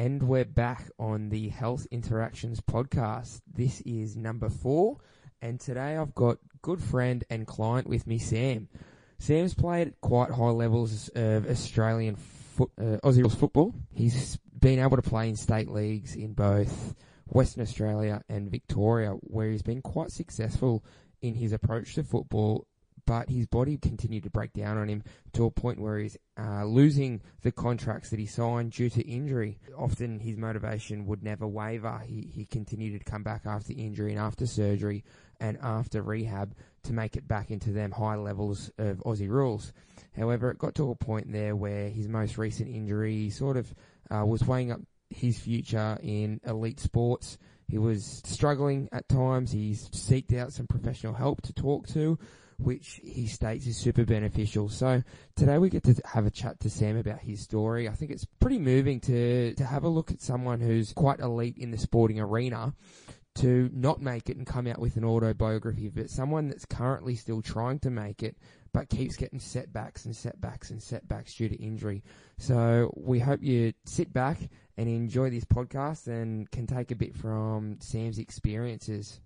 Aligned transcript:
And 0.00 0.22
we're 0.22 0.46
back 0.46 0.90
on 0.98 1.28
the 1.28 1.50
Health 1.50 1.86
Interactions 1.90 2.58
podcast. 2.62 3.42
This 3.46 3.82
is 3.82 4.16
number 4.16 4.48
four, 4.48 4.96
and 5.42 5.60
today 5.60 5.94
I've 5.94 6.14
got 6.14 6.38
good 6.62 6.80
friend 6.80 7.22
and 7.28 7.46
client 7.46 7.86
with 7.86 8.06
me, 8.06 8.18
Sam. 8.18 8.70
Sam's 9.18 9.52
played 9.52 9.88
at 9.88 10.00
quite 10.00 10.30
high 10.30 10.52
levels 10.52 11.10
of 11.10 11.46
Australian 11.46 12.16
foot, 12.16 12.70
uh, 12.80 12.96
Aussie 13.04 13.18
rules 13.18 13.34
football. 13.34 13.74
He's 13.92 14.38
been 14.58 14.78
able 14.78 14.96
to 14.96 15.02
play 15.02 15.28
in 15.28 15.36
state 15.36 15.68
leagues 15.68 16.16
in 16.16 16.32
both 16.32 16.94
Western 17.26 17.62
Australia 17.62 18.22
and 18.30 18.50
Victoria, 18.50 19.10
where 19.20 19.50
he's 19.50 19.60
been 19.60 19.82
quite 19.82 20.12
successful 20.12 20.82
in 21.20 21.34
his 21.34 21.52
approach 21.52 21.94
to 21.96 22.04
football 22.04 22.66
but 23.10 23.28
his 23.28 23.44
body 23.44 23.76
continued 23.76 24.22
to 24.22 24.30
break 24.30 24.52
down 24.52 24.78
on 24.78 24.88
him 24.88 25.02
to 25.32 25.44
a 25.44 25.50
point 25.50 25.80
where 25.80 25.98
he's 25.98 26.16
uh, 26.38 26.62
losing 26.62 27.20
the 27.42 27.50
contracts 27.50 28.08
that 28.10 28.20
he 28.20 28.26
signed 28.26 28.70
due 28.70 28.88
to 28.88 29.02
injury. 29.02 29.58
Often 29.76 30.20
his 30.20 30.36
motivation 30.36 31.06
would 31.06 31.20
never 31.20 31.44
waver. 31.44 32.00
He, 32.06 32.30
he 32.32 32.44
continued 32.44 32.96
to 32.96 33.10
come 33.10 33.24
back 33.24 33.46
after 33.46 33.72
injury 33.72 34.12
and 34.12 34.20
after 34.20 34.46
surgery 34.46 35.02
and 35.40 35.58
after 35.60 36.02
rehab 36.02 36.54
to 36.84 36.92
make 36.92 37.16
it 37.16 37.26
back 37.26 37.50
into 37.50 37.72
them 37.72 37.90
high 37.90 38.14
levels 38.14 38.70
of 38.78 38.98
Aussie 38.98 39.28
rules. 39.28 39.72
However, 40.16 40.48
it 40.52 40.58
got 40.58 40.76
to 40.76 40.92
a 40.92 40.94
point 40.94 41.32
there 41.32 41.56
where 41.56 41.90
his 41.90 42.06
most 42.06 42.38
recent 42.38 42.72
injury 42.72 43.28
sort 43.30 43.56
of 43.56 43.74
uh, 44.08 44.24
was 44.24 44.44
weighing 44.44 44.70
up 44.70 44.82
his 45.08 45.36
future 45.36 45.98
in 46.00 46.40
elite 46.44 46.78
sports. 46.78 47.38
He 47.66 47.76
was 47.76 48.22
struggling 48.24 48.88
at 48.92 49.08
times. 49.08 49.50
He's 49.50 49.88
seeked 49.88 50.38
out 50.38 50.52
some 50.52 50.68
professional 50.68 51.14
help 51.14 51.42
to 51.42 51.52
talk 51.52 51.88
to 51.88 52.20
which 52.60 53.00
he 53.02 53.26
states 53.26 53.66
is 53.66 53.76
super 53.76 54.04
beneficial. 54.04 54.68
So 54.68 55.02
today 55.36 55.58
we 55.58 55.70
get 55.70 55.84
to 55.84 55.94
have 56.04 56.26
a 56.26 56.30
chat 56.30 56.60
to 56.60 56.70
Sam 56.70 56.96
about 56.96 57.20
his 57.20 57.40
story. 57.40 57.88
I 57.88 57.92
think 57.92 58.10
it's 58.10 58.26
pretty 58.40 58.58
moving 58.58 59.00
to, 59.00 59.54
to 59.54 59.64
have 59.64 59.84
a 59.84 59.88
look 59.88 60.10
at 60.10 60.20
someone 60.20 60.60
who's 60.60 60.92
quite 60.92 61.20
elite 61.20 61.58
in 61.58 61.70
the 61.70 61.78
sporting 61.78 62.20
arena 62.20 62.74
to 63.36 63.70
not 63.72 64.02
make 64.02 64.28
it 64.28 64.36
and 64.36 64.46
come 64.46 64.66
out 64.66 64.78
with 64.78 64.96
an 64.96 65.04
autobiography, 65.04 65.88
but 65.88 66.10
someone 66.10 66.48
that's 66.48 66.64
currently 66.64 67.14
still 67.14 67.40
trying 67.40 67.78
to 67.78 67.90
make 67.90 68.22
it, 68.22 68.36
but 68.72 68.88
keeps 68.88 69.16
getting 69.16 69.38
setbacks 69.38 70.04
and 70.04 70.14
setbacks 70.14 70.70
and 70.70 70.82
setbacks 70.82 71.34
due 71.34 71.48
to 71.48 71.56
injury. 71.56 72.02
So 72.38 72.92
we 72.96 73.20
hope 73.20 73.42
you 73.42 73.72
sit 73.86 74.12
back 74.12 74.38
and 74.76 74.88
enjoy 74.88 75.30
this 75.30 75.44
podcast 75.44 76.06
and 76.08 76.50
can 76.50 76.66
take 76.66 76.90
a 76.90 76.96
bit 76.96 77.14
from 77.14 77.78
Sam's 77.80 78.18
experiences. 78.18 79.20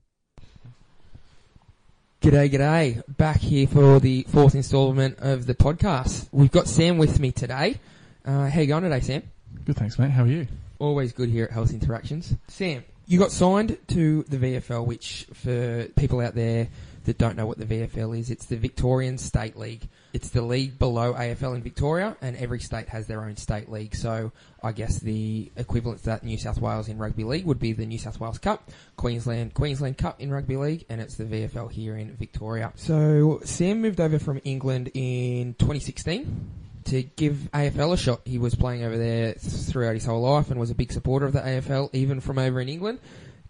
G'day, 2.25 2.49
g'day. 2.49 3.03
Back 3.19 3.39
here 3.39 3.67
for 3.67 4.01
the 4.01 4.23
fourth 4.23 4.55
instalment 4.55 5.19
of 5.19 5.45
the 5.45 5.55
podcast. 5.55 6.27
We've 6.33 6.51
got 6.51 6.67
Sam 6.67 6.97
with 6.97 7.21
me 7.21 7.33
today. 7.33 7.79
Uh, 8.25 8.49
how 8.49 8.61
you 8.63 8.67
going 8.67 8.83
today, 8.83 9.01
Sam? 9.01 9.23
Good, 9.67 9.77
thanks, 9.77 9.99
mate. 9.99 10.11
How 10.11 10.23
are 10.23 10.27
you? 10.27 10.47
Always 10.79 11.13
good 11.13 11.29
here 11.29 11.45
at 11.45 11.51
Health 11.51 11.75
Interactions. 11.75 12.35
Sam, 12.49 12.83
you 13.07 13.19
got 13.19 13.31
signed 13.31 13.79
to 13.89 14.23
the 14.25 14.37
VFL, 14.37 14.87
which 14.87 15.27
for 15.33 15.85
people 15.97 16.21
out 16.21 16.35
there 16.35 16.69
that 17.05 17.19
don't 17.19 17.37
know 17.37 17.47
what 17.47 17.59
the 17.59 17.67
VFL 17.67 18.19
is, 18.19 18.31
it's 18.31 18.47
the 18.47 18.57
Victorian 18.57 19.19
State 19.19 19.57
League. 19.57 19.89
It's 20.15 20.31
the 20.31 20.43
league 20.43 20.79
below 20.79 21.13
AFL 21.13 21.55
in 21.57 21.63
Victoria, 21.63 22.17
and 22.23 22.37
every 22.37 22.61
state 22.61 22.89
has 22.89 23.07
their 23.07 23.25
own 23.25 23.37
state 23.37 23.69
league. 23.69 23.95
So 23.95 24.33
I 24.63 24.73
guess 24.73 25.01
the 25.01 25.51
equivalent 25.57 26.01
to 26.01 26.07
that 26.07 26.25
New 26.25 26.39
South 26.39 26.61
Wales 26.61 26.89
in 26.89 26.99
rugby 26.99 27.25
league 27.25 27.45
would 27.45 27.59
be 27.59 27.73
the 27.73 27.85
New 27.85 27.99
South 27.99 28.21
Wales 28.21 28.39
Cup, 28.39 28.71
Queensland 28.97 29.55
Queensland 29.55 29.99
Cup 29.99 30.21
in 30.21 30.31
rugby 30.31 30.57
league, 30.57 30.87
and 30.89 31.01
it's 31.01 31.17
the 31.17 31.25
VFL 31.25 31.71
here 31.71 31.97
in 31.99 32.17
Victoria. 32.17 32.73
So 32.77 33.41
Sam 33.45 33.83
moved 33.83 34.01
over 34.01 34.19
from 34.19 34.41
England 34.45 34.91
in 34.95 35.55
2016 35.55 36.64
to 36.87 37.03
give 37.03 37.49
AFL 37.53 37.93
a 37.93 37.97
shot. 37.97 38.21
He 38.25 38.39
was 38.39 38.55
playing 38.55 38.85
over 38.85 38.97
there 38.97 39.33
throughout 39.35 39.95
his 39.95 40.05
whole 40.05 40.23
life 40.23 40.51
and 40.51 40.59
was 40.59 40.71
a 40.71 40.75
big 40.75 40.93
supporter 40.93 41.27
of 41.27 41.33
the 41.33 41.41
AFL, 41.41 41.91
even 41.93 42.21
from 42.21 42.39
over 42.39 42.61
in 42.61 42.69
England 42.69 43.01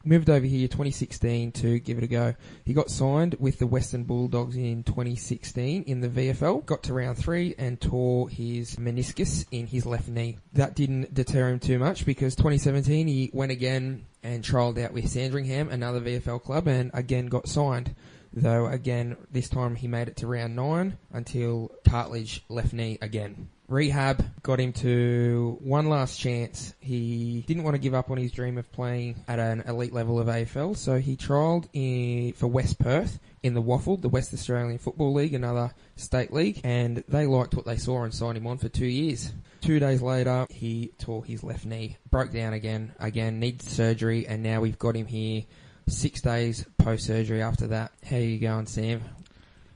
moved 0.05 0.29
over 0.29 0.45
here 0.45 0.69
2016 0.69 1.53
to 1.53 1.79
give 1.79 1.99
it 1.99 2.05
a 2.05 2.07
go. 2.07 2.35
He 2.65 2.75
got 2.75 2.91
signed 2.91 3.37
with 3.39 3.59
the 3.59 3.67
Western 3.67 4.05
Bulldogs 4.05 4.57
in 4.57 4.83
2016 4.85 5.85
in 5.85 6.01
the 6.01 6.09
VFL, 6.09 6.65
got 6.67 6.83
to 6.85 6.95
round 6.95 7.19
three 7.19 7.55
and 7.59 7.81
tore 7.81 8.29
his 8.29 8.77
meniscus 8.77 9.47
in 9.51 9.67
his 9.67 9.87
left 9.87 10.09
knee. 10.09 10.39
That 10.53 10.75
didn't 10.75 11.15
deter 11.15 11.49
him 11.49 11.61
too 11.61 11.79
much 11.79 12.05
because 12.05 12.37
2017 12.37 13.07
he 13.07 13.31
went 13.33 13.53
again 13.53 14.07
and 14.23 14.43
trialled 14.43 14.83
out 14.83 14.93
with 14.93 15.09
Sandringham, 15.09 15.71
another 15.71 16.01
VFL 16.01 16.43
club, 16.43 16.69
and 16.69 16.91
again 16.95 17.27
got 17.27 17.49
signed. 17.49 17.95
Though 18.35 18.67
again, 18.67 19.17
this 19.31 19.49
time 19.49 19.77
he 19.77 19.89
made 19.89 20.09
it 20.09 20.17
to 20.19 20.27
round 20.27 20.57
nine 20.57 20.99
until 21.13 21.71
cartilage 21.85 22.43
left 22.49 22.73
knee 22.73 22.99
again 23.01 23.49
rehab 23.69 24.25
got 24.43 24.61
him 24.61 24.73
to 24.73 25.59
one 25.63 25.89
last 25.89 26.19
chance. 26.19 26.75
He 26.81 27.45
didn't 27.47 27.63
want 27.63 27.75
to 27.75 27.79
give 27.79 27.95
up 27.95 28.11
on 28.11 28.19
his 28.19 28.33
dream 28.33 28.59
of 28.59 28.71
playing 28.73 29.25
at 29.27 29.39
an 29.39 29.63
elite 29.67 29.93
level 29.93 30.19
of 30.19 30.27
AFL, 30.27 30.77
so 30.77 30.99
he 30.99 31.17
trialled 31.17 31.67
in, 31.73 32.33
for 32.35 32.47
West 32.47 32.79
Perth 32.79 33.19
in 33.43 33.55
the 33.55 33.63
WAFL, 33.63 34.01
the 34.01 34.09
West 34.09 34.33
Australian 34.33 34.79
Football 34.79 35.15
League, 35.15 35.35
another 35.35 35.73
state 35.97 36.33
league, 36.33 36.61
and 36.65 37.05
they 37.09 37.27
liked 37.27 37.55
what 37.55 37.67
they 37.67 37.77
saw 37.77 38.05
and 38.05 38.15
signed 38.15 38.37
him 38.37 38.47
on 38.47 38.59
for 38.59 38.69
two 38.69 38.87
years. 38.87 39.33
Two 39.61 39.79
days 39.79 40.03
later, 40.03 40.47
he 40.51 40.93
tore 40.99 41.25
his 41.25 41.43
left 41.43 41.65
knee, 41.65 41.97
broke 42.11 42.33
down 42.33 42.53
again, 42.53 42.93
again, 42.99 43.41
needs 43.41 43.67
surgery, 43.71 44.27
and 44.27 44.43
now 44.43 44.61
we've 44.61 44.79
got 44.79 44.97
him 44.97 45.07
here 45.07 45.45
six 45.87 46.21
days 46.21 46.67
post 46.79 47.07
surgery 47.07 47.43
after 47.43 47.67
that. 47.69 47.93
How 48.09 48.17
are 48.17 48.21
you 48.21 48.39
going, 48.39 48.67
Sam? 48.67 49.03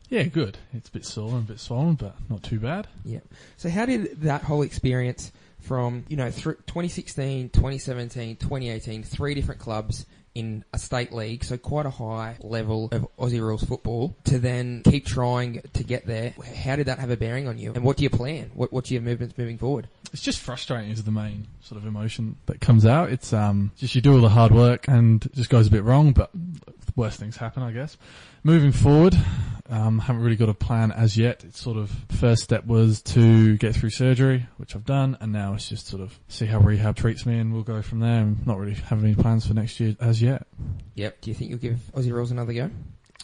Yeah, 0.08 0.22
good. 0.22 0.56
It's 0.72 0.88
a 0.88 0.92
bit 0.92 1.04
sore 1.04 1.30
and 1.30 1.44
a 1.48 1.52
bit 1.52 1.60
swollen, 1.60 1.94
but 1.94 2.16
not 2.30 2.42
too 2.42 2.58
bad. 2.58 2.86
Yeah. 3.04 3.20
So 3.58 3.68
how 3.68 3.84
did 3.84 4.22
that 4.22 4.42
whole 4.42 4.62
experience 4.62 5.32
from, 5.60 6.04
you 6.08 6.16
know, 6.16 6.30
2016, 6.30 7.50
2017, 7.50 8.36
2018, 8.36 9.02
three 9.02 9.34
different 9.34 9.60
clubs 9.60 10.06
in 10.34 10.64
a 10.72 10.78
state 10.78 11.12
league, 11.12 11.44
so 11.44 11.56
quite 11.56 11.86
a 11.86 11.90
high 11.90 12.36
level 12.40 12.88
of 12.92 13.08
Aussie 13.18 13.40
rules 13.40 13.64
football, 13.64 14.16
to 14.24 14.38
then 14.38 14.82
keep 14.84 15.06
trying 15.06 15.62
to 15.72 15.84
get 15.84 16.06
there. 16.06 16.34
How 16.64 16.76
did 16.76 16.86
that 16.86 16.98
have 16.98 17.10
a 17.10 17.16
bearing 17.16 17.48
on 17.48 17.58
you? 17.58 17.72
And 17.74 17.84
what 17.84 17.96
do 17.96 18.04
you 18.04 18.10
plan? 18.10 18.50
What, 18.54 18.72
what's 18.72 18.90
your 18.90 19.02
movements 19.02 19.36
moving 19.36 19.58
forward? 19.58 19.88
It's 20.12 20.22
just 20.22 20.38
frustrating 20.38 20.90
is 20.90 21.04
the 21.04 21.10
main 21.10 21.48
sort 21.60 21.80
of 21.80 21.86
emotion 21.86 22.36
that 22.46 22.60
comes 22.60 22.86
out. 22.86 23.10
It's 23.10 23.32
um, 23.32 23.72
just 23.76 23.94
you 23.94 24.00
do 24.00 24.14
all 24.14 24.20
the 24.20 24.28
hard 24.28 24.52
work 24.52 24.86
and 24.88 25.24
it 25.24 25.34
just 25.34 25.50
goes 25.50 25.66
a 25.66 25.70
bit 25.70 25.82
wrong, 25.82 26.12
but 26.12 26.30
worst 26.96 27.18
things 27.18 27.36
happen, 27.36 27.62
I 27.62 27.72
guess. 27.72 27.96
Moving 28.44 28.72
forward, 28.72 29.16
um, 29.68 29.98
haven't 29.98 30.22
really 30.22 30.36
got 30.36 30.48
a 30.48 30.54
plan 30.54 30.92
as 30.92 31.16
yet. 31.16 31.44
It's 31.44 31.60
sort 31.60 31.76
of 31.76 31.90
first 32.18 32.42
step 32.42 32.66
was 32.66 33.02
to 33.02 33.56
get 33.58 33.74
through 33.74 33.90
surgery, 33.90 34.46
which 34.56 34.74
I've 34.74 34.84
done, 34.84 35.16
and 35.20 35.32
now 35.32 35.54
it's 35.54 35.68
just 35.68 35.86
sort 35.86 36.02
of 36.02 36.18
see 36.28 36.46
how 36.46 36.58
rehab 36.58 36.96
treats 36.96 37.26
me, 37.26 37.38
and 37.38 37.52
we'll 37.52 37.62
go 37.62 37.82
from 37.82 38.00
there. 38.00 38.20
I'm 38.20 38.38
not 38.46 38.58
really 38.58 38.74
having 38.74 39.04
any 39.04 39.14
plans 39.14 39.46
for 39.46 39.54
next 39.54 39.78
year 39.80 39.96
as 40.00 40.22
yet. 40.22 40.46
Yep. 40.94 41.20
Do 41.20 41.30
you 41.30 41.34
think 41.34 41.50
you'll 41.50 41.58
give 41.58 41.78
Aussie 41.94 42.12
Rules 42.12 42.30
another 42.30 42.52
go? 42.52 42.70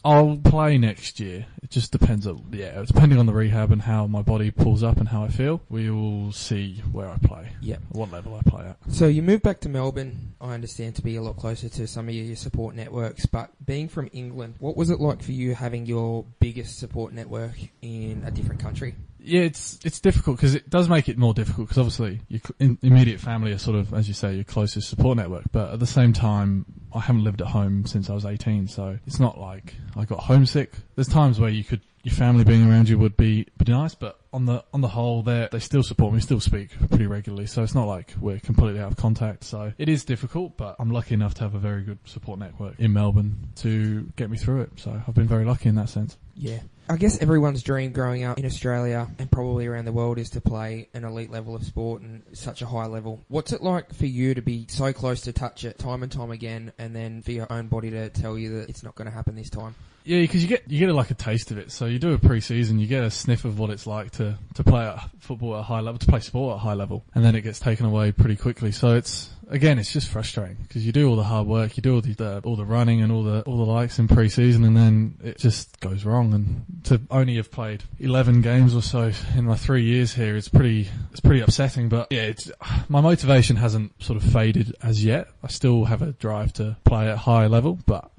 I'll 0.04 0.36
play 0.36 0.76
next 0.78 1.18
year. 1.18 1.46
It 1.62 1.70
just 1.70 1.92
depends 1.92 2.26
on 2.26 2.44
yeah, 2.52 2.82
depending 2.86 3.18
on 3.18 3.26
the 3.26 3.32
rehab 3.32 3.72
and 3.72 3.80
how 3.80 4.06
my 4.06 4.20
body 4.22 4.50
pulls 4.50 4.82
up 4.82 4.98
and 4.98 5.08
how 5.08 5.24
I 5.24 5.28
feel. 5.28 5.62
We 5.68 5.90
will 5.90 6.30
see 6.32 6.82
where 6.92 7.08
I 7.08 7.16
play. 7.16 7.48
Yep. 7.62 7.80
What 7.90 8.12
level 8.12 8.34
I 8.34 8.48
play 8.48 8.66
at. 8.66 8.76
So 8.88 9.06
you 9.06 9.22
moved 9.22 9.42
back 9.42 9.60
to 9.60 9.68
Melbourne, 9.68 10.34
I 10.40 10.52
understand, 10.52 10.96
to 10.96 11.02
be 11.02 11.16
a 11.16 11.22
lot 11.22 11.36
closer 11.36 11.68
to 11.70 11.86
some 11.86 12.08
of 12.08 12.14
your 12.14 12.36
support 12.36 12.74
networks. 12.74 13.24
But 13.26 13.50
being 13.64 13.88
from 13.88 14.10
England, 14.12 14.56
what 14.58 14.76
was 14.76 14.90
it 14.90 15.00
like 15.00 15.22
for 15.22 15.32
you 15.32 15.54
having 15.54 15.86
your 15.86 16.24
biggest 16.38 16.78
support 16.78 17.12
network 17.14 17.54
in 17.80 18.22
a 18.26 18.30
different 18.30 18.60
country? 18.60 18.94
Yeah, 19.24 19.42
it's 19.42 19.78
it's 19.84 20.00
difficult 20.00 20.36
because 20.36 20.54
it 20.54 20.68
does 20.68 20.88
make 20.88 21.08
it 21.08 21.16
more 21.16 21.32
difficult 21.32 21.68
because 21.68 21.78
obviously 21.78 22.20
your 22.28 22.40
immediate 22.82 23.20
family 23.20 23.52
are 23.52 23.58
sort 23.58 23.76
of, 23.76 23.94
as 23.94 24.06
you 24.06 24.14
say, 24.14 24.34
your 24.34 24.44
closest 24.44 24.88
support 24.88 25.16
network. 25.16 25.44
But 25.50 25.72
at 25.72 25.80
the 25.80 25.86
same 25.86 26.12
time, 26.12 26.66
I 26.94 27.00
haven't 27.00 27.24
lived 27.24 27.40
at 27.40 27.48
home 27.48 27.86
since 27.86 28.10
I 28.10 28.14
was 28.14 28.26
18, 28.26 28.68
so 28.68 28.98
it's 29.06 29.18
not 29.18 29.38
like 29.38 29.74
I 29.96 30.04
got 30.04 30.20
homesick. 30.20 30.72
There's 30.94 31.08
times 31.08 31.40
where 31.40 31.50
you 31.50 31.64
could 31.64 31.80
your 32.04 32.14
family 32.14 32.44
being 32.44 32.70
around 32.70 32.88
you 32.88 32.98
would 32.98 33.16
be 33.16 33.46
pretty 33.56 33.72
nice, 33.72 33.94
but 33.94 34.20
on 34.32 34.44
the 34.44 34.62
on 34.74 34.82
the 34.82 34.88
whole, 34.88 35.22
they 35.22 35.48
they 35.50 35.58
still 35.58 35.82
support 35.82 36.12
me, 36.12 36.20
still 36.20 36.38
speak 36.38 36.70
pretty 36.90 37.06
regularly. 37.06 37.46
So 37.46 37.62
it's 37.62 37.74
not 37.74 37.86
like 37.86 38.12
we're 38.20 38.40
completely 38.40 38.80
out 38.80 38.92
of 38.92 38.96
contact. 38.98 39.42
So 39.44 39.72
it 39.78 39.88
is 39.88 40.04
difficult, 40.04 40.58
but 40.58 40.76
I'm 40.78 40.90
lucky 40.90 41.14
enough 41.14 41.34
to 41.34 41.40
have 41.40 41.54
a 41.54 41.58
very 41.58 41.82
good 41.82 41.98
support 42.04 42.38
network 42.38 42.78
in 42.78 42.92
Melbourne 42.92 43.48
to 43.56 44.12
get 44.16 44.30
me 44.30 44.36
through 44.36 44.62
it. 44.62 44.72
So 44.76 45.02
I've 45.06 45.14
been 45.14 45.26
very 45.26 45.46
lucky 45.46 45.70
in 45.70 45.76
that 45.76 45.88
sense. 45.88 46.18
Yeah. 46.36 46.60
I 46.86 46.98
guess 46.98 47.22
everyone's 47.22 47.62
dream 47.62 47.92
growing 47.92 48.24
up 48.24 48.38
in 48.38 48.44
Australia 48.44 49.08
and 49.18 49.30
probably 49.30 49.66
around 49.66 49.86
the 49.86 49.92
world 49.92 50.18
is 50.18 50.28
to 50.30 50.42
play 50.42 50.90
an 50.92 51.04
elite 51.04 51.30
level 51.30 51.56
of 51.56 51.64
sport 51.64 52.02
and 52.02 52.22
such 52.34 52.60
a 52.60 52.66
high 52.66 52.84
level. 52.84 53.24
What's 53.28 53.52
it 53.54 53.62
like 53.62 53.94
for 53.94 54.04
you 54.04 54.34
to 54.34 54.42
be 54.42 54.66
so 54.68 54.92
close 54.92 55.22
to 55.22 55.32
touch 55.32 55.64
it 55.64 55.78
time 55.78 56.02
and 56.02 56.12
time 56.12 56.30
again 56.30 56.72
and 56.78 56.94
then 56.94 57.22
for 57.22 57.32
your 57.32 57.50
own 57.50 57.68
body 57.68 57.90
to 57.90 58.10
tell 58.10 58.36
you 58.36 58.60
that 58.60 58.68
it's 58.68 58.82
not 58.82 58.94
going 58.94 59.06
to 59.06 59.14
happen 59.14 59.34
this 59.34 59.48
time? 59.48 59.74
Yeah, 60.04 60.20
because 60.20 60.42
you 60.42 60.48
get 60.48 60.70
you 60.70 60.78
get 60.78 60.94
like 60.94 61.10
a 61.10 61.14
taste 61.14 61.50
of 61.50 61.56
it. 61.56 61.72
So 61.72 61.86
you 61.86 61.98
do 61.98 62.12
a 62.12 62.18
pre-season, 62.18 62.78
you 62.78 62.86
get 62.86 63.04
a 63.04 63.10
sniff 63.10 63.46
of 63.46 63.58
what 63.58 63.70
it's 63.70 63.86
like 63.86 64.10
to, 64.12 64.38
to 64.54 64.62
play 64.62 64.84
at 64.84 65.00
football 65.18 65.54
at 65.54 65.60
a 65.60 65.62
high 65.62 65.80
level, 65.80 65.98
to 65.98 66.06
play 66.06 66.20
sport 66.20 66.52
at 66.52 66.56
a 66.56 66.58
high 66.58 66.74
level, 66.74 67.04
and 67.14 67.24
then 67.24 67.34
it 67.34 67.40
gets 67.40 67.58
taken 67.58 67.86
away 67.86 68.12
pretty 68.12 68.36
quickly. 68.36 68.70
So 68.70 68.96
it's 68.96 69.30
again, 69.48 69.78
it's 69.78 69.92
just 69.94 70.10
frustrating 70.10 70.58
because 70.62 70.84
you 70.84 70.92
do 70.92 71.08
all 71.08 71.16
the 71.16 71.24
hard 71.24 71.46
work, 71.46 71.78
you 71.78 71.82
do 71.82 71.94
all 71.94 72.00
the, 72.02 72.12
the 72.12 72.40
all 72.44 72.54
the 72.54 72.66
running 72.66 73.00
and 73.00 73.10
all 73.10 73.22
the 73.22 73.40
all 73.42 73.56
the 73.56 73.64
likes 73.64 73.98
in 73.98 74.06
pre-season, 74.06 74.62
and 74.64 74.76
then 74.76 75.16
it 75.24 75.38
just 75.38 75.80
goes 75.80 76.04
wrong. 76.04 76.34
And 76.34 76.64
to 76.84 77.00
only 77.10 77.36
have 77.36 77.50
played 77.50 77.82
11 77.98 78.42
games 78.42 78.74
or 78.74 78.82
so 78.82 79.10
in 79.34 79.46
my 79.46 79.56
three 79.56 79.84
years 79.84 80.12
here, 80.12 80.36
it's 80.36 80.50
pretty 80.50 80.86
it's 81.12 81.20
pretty 81.20 81.40
upsetting. 81.40 81.88
But 81.88 82.08
yeah, 82.10 82.32
my 82.90 83.00
motivation 83.00 83.56
hasn't 83.56 84.02
sort 84.02 84.22
of 84.22 84.30
faded 84.30 84.76
as 84.82 85.02
yet. 85.02 85.28
I 85.42 85.48
still 85.48 85.86
have 85.86 86.02
a 86.02 86.12
drive 86.12 86.52
to 86.54 86.76
play 86.84 87.08
at 87.08 87.14
a 87.14 87.16
high 87.16 87.46
level, 87.46 87.78
but 87.86 88.10